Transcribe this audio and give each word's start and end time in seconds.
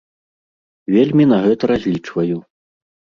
Вельмі 0.95 1.25
на 1.31 1.37
гэта 1.43 1.63
разлічваю. 1.73 2.37